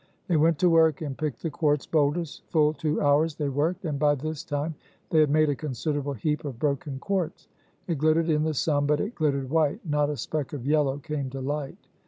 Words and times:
They 0.27 0.35
went 0.35 0.57
to 0.57 0.67
work 0.71 1.01
and 1.01 1.15
picked 1.15 1.43
the 1.43 1.51
quartz 1.51 1.85
bowlders; 1.85 2.41
full 2.47 2.73
two 2.73 2.99
hours 2.99 3.35
they 3.35 3.49
worked, 3.49 3.85
and 3.85 3.99
by 3.99 4.15
this 4.15 4.43
time 4.43 4.73
they 5.11 5.19
had 5.19 5.29
made 5.29 5.47
a 5.49 5.55
considerable 5.55 6.13
heap 6.13 6.43
of 6.43 6.57
broken 6.57 6.97
quartz; 6.97 7.47
it 7.85 7.99
glittered 7.99 8.27
in 8.27 8.41
the 8.41 8.55
sun, 8.55 8.87
but 8.87 8.99
it 8.99 9.13
glittered 9.13 9.51
white, 9.51 9.81
not 9.87 10.09
a 10.09 10.17
speck 10.17 10.53
of 10.53 10.65
yellow 10.65 10.97
came 10.97 11.29
to 11.29 11.39
light. 11.39 11.77